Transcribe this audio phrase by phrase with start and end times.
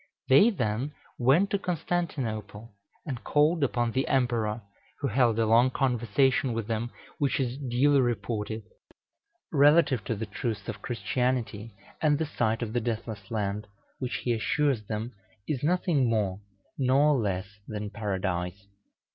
[0.29, 2.73] They then went to Constantinople,
[3.05, 4.63] and called upon the Emperor,
[4.99, 6.89] who held a long conversation with them,
[7.19, 8.63] which is duly reported,
[9.51, 13.67] relative to the truths of Christianity and the site of the Deathless Land,
[13.99, 15.11] which, he assures them,
[15.47, 16.39] is nothing more
[16.79, 18.65] nor less than Paradise.